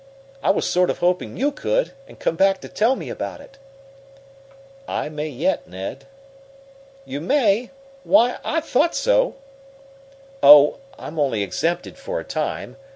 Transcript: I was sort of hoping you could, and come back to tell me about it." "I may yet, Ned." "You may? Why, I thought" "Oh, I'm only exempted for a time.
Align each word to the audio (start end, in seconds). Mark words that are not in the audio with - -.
I 0.41 0.49
was 0.49 0.67
sort 0.67 0.89
of 0.89 0.97
hoping 0.97 1.37
you 1.37 1.51
could, 1.51 1.91
and 2.07 2.17
come 2.19 2.35
back 2.35 2.59
to 2.61 2.67
tell 2.67 2.95
me 2.95 3.11
about 3.11 3.39
it." 3.39 3.59
"I 4.87 5.09
may 5.09 5.27
yet, 5.27 5.67
Ned." 5.67 6.07
"You 7.05 7.21
may? 7.21 7.69
Why, 8.03 8.39
I 8.43 8.61
thought" 8.61 8.99
"Oh, 10.41 10.79
I'm 10.97 11.19
only 11.19 11.43
exempted 11.43 11.99
for 11.99 12.19
a 12.19 12.23
time. 12.25 12.77